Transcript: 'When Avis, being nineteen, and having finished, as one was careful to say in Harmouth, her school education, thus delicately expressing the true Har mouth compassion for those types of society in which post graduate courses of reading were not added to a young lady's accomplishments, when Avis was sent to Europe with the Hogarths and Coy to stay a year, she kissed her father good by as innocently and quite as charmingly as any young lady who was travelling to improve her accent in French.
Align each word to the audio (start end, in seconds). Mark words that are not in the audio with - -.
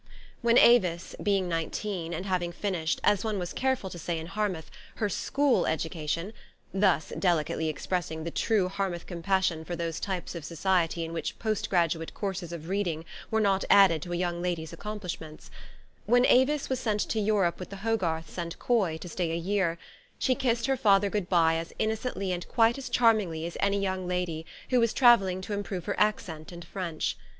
'When 0.41 0.57
Avis, 0.57 1.13
being 1.21 1.47
nineteen, 1.47 2.11
and 2.11 2.25
having 2.25 2.51
finished, 2.51 2.99
as 3.03 3.23
one 3.23 3.37
was 3.37 3.53
careful 3.53 3.87
to 3.91 3.99
say 3.99 4.17
in 4.17 4.25
Harmouth, 4.25 4.71
her 4.95 5.09
school 5.09 5.67
education, 5.67 6.33
thus 6.73 7.13
delicately 7.19 7.69
expressing 7.69 8.23
the 8.23 8.31
true 8.31 8.67
Har 8.67 8.89
mouth 8.89 9.05
compassion 9.05 9.63
for 9.63 9.75
those 9.75 9.99
types 9.99 10.33
of 10.33 10.43
society 10.43 11.05
in 11.05 11.13
which 11.13 11.37
post 11.37 11.69
graduate 11.69 12.15
courses 12.15 12.51
of 12.51 12.67
reading 12.67 13.05
were 13.29 13.39
not 13.39 13.63
added 13.69 14.01
to 14.01 14.11
a 14.11 14.15
young 14.15 14.41
lady's 14.41 14.73
accomplishments, 14.73 15.51
when 16.07 16.25
Avis 16.25 16.67
was 16.67 16.79
sent 16.79 17.01
to 17.01 17.19
Europe 17.19 17.59
with 17.59 17.69
the 17.69 17.81
Hogarths 17.85 18.39
and 18.39 18.57
Coy 18.57 18.97
to 18.97 19.07
stay 19.07 19.31
a 19.31 19.35
year, 19.35 19.77
she 20.17 20.33
kissed 20.33 20.65
her 20.65 20.77
father 20.77 21.11
good 21.11 21.29
by 21.29 21.57
as 21.57 21.73
innocently 21.77 22.31
and 22.31 22.47
quite 22.47 22.79
as 22.79 22.89
charmingly 22.89 23.45
as 23.45 23.55
any 23.59 23.79
young 23.79 24.07
lady 24.07 24.47
who 24.71 24.79
was 24.79 24.93
travelling 24.93 25.41
to 25.41 25.53
improve 25.53 25.85
her 25.85 25.99
accent 25.99 26.51
in 26.51 26.63
French. 26.63 27.17